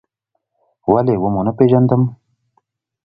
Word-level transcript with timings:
ولې 0.91 1.15
و 1.21 1.25
مو 1.33 1.41
نه 1.47 1.51
پېژندم؟ 1.57 2.01